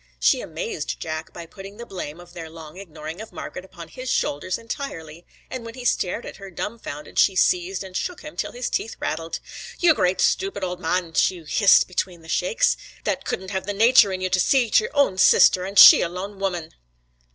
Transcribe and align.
She 0.19 0.41
amazed 0.41 0.99
Jack 0.99 1.31
by 1.31 1.45
putting 1.45 1.77
the 1.77 1.85
blame 1.85 2.19
of 2.19 2.33
their 2.33 2.49
long 2.49 2.77
ignoring 2.77 3.21
of 3.21 3.31
Margret 3.31 3.63
upon 3.63 3.87
his 3.87 4.09
shoulders 4.09 4.57
entirely, 4.57 5.27
and 5.47 5.63
when 5.63 5.75
he 5.75 5.85
stared 5.85 6.25
at 6.25 6.37
her, 6.37 6.49
dumb 6.49 6.79
founded, 6.79 7.19
she 7.19 7.35
seized 7.35 7.83
and 7.83 7.95
shook 7.95 8.21
him 8.21 8.35
till 8.35 8.51
his 8.51 8.67
teeth 8.67 8.95
rattled. 8.99 9.39
'You 9.79 9.93
great 9.93 10.19
stupid 10.19 10.63
omadhaun!' 10.63 11.13
she 11.15 11.43
hissed 11.43 11.87
between 11.87 12.23
the 12.23 12.27
shakes, 12.29 12.75
'that 13.03 13.25
couldn't 13.25 13.51
have 13.51 13.67
the 13.67 13.73
nature 13.73 14.11
in 14.11 14.21
you 14.21 14.29
to 14.31 14.39
see 14.39 14.71
to 14.71 14.85
your 14.85 14.95
own 14.95 15.19
sister, 15.19 15.67
an' 15.67 15.75
she 15.75 16.01
a 16.01 16.09
lone 16.09 16.39
woman!' 16.39 16.71